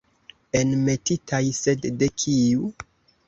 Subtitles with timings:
[0.59, 2.73] Enmetitaj, sed de kiu?